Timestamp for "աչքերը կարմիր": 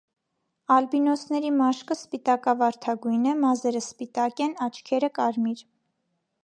4.69-5.65